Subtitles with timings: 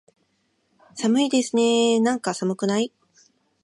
[0.95, 2.91] 寒いですねーなんか、寒くない？